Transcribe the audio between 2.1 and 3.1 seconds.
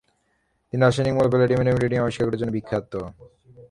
করার জন্য বিখ্যাত।